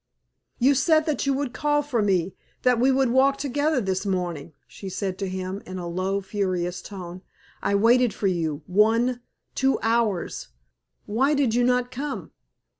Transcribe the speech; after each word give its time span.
"You 0.57 0.73
said 0.73 1.05
that 1.05 1.27
you 1.27 1.33
would 1.35 1.53
call 1.53 1.83
for 1.83 2.01
me 2.01 2.33
that 2.63 2.79
we 2.79 2.91
would 2.91 3.11
walk 3.11 3.37
together 3.37 3.79
this 3.79 4.03
morning," 4.03 4.53
she 4.65 4.89
said 4.89 5.19
to 5.19 5.29
him 5.29 5.61
in 5.67 5.77
a 5.77 5.85
low, 5.87 6.21
furious 6.21 6.81
tone. 6.81 7.21
"I 7.61 7.75
waited 7.75 8.11
for 8.11 8.25
you 8.25 8.63
one, 8.65 9.21
two 9.53 9.77
hours. 9.83 10.47
Why 11.05 11.35
did 11.35 11.53
you 11.53 11.63
not 11.63 11.91
come?" 11.91 12.31